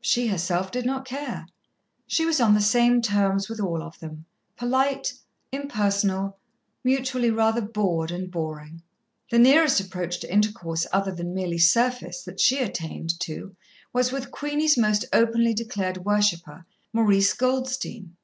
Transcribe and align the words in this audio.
She 0.00 0.26
herself 0.26 0.72
did 0.72 0.84
not 0.84 1.04
care. 1.04 1.46
She 2.08 2.26
was 2.26 2.40
on 2.40 2.52
the 2.54 2.60
same 2.60 3.00
terms 3.00 3.48
with 3.48 3.60
all 3.60 3.80
of 3.80 3.96
them 4.00 4.24
polite, 4.56 5.12
impersonal, 5.52 6.36
mutually 6.82 7.30
rather 7.30 7.60
bored 7.60 8.10
and 8.10 8.28
boring. 8.28 8.82
The 9.30 9.38
nearest 9.38 9.78
approach 9.78 10.18
to 10.22 10.32
intercourse 10.32 10.84
other 10.92 11.12
than 11.12 11.32
merely 11.32 11.58
surface 11.58 12.24
that 12.24 12.40
she 12.40 12.58
attained 12.58 13.20
to, 13.20 13.54
was 13.92 14.10
with 14.10 14.32
Queenie's 14.32 14.76
most 14.76 15.04
openly 15.12 15.54
declared 15.54 15.98
worshipper, 16.04 16.66
Maurice 16.92 17.32
Goldstein. 17.32 18.16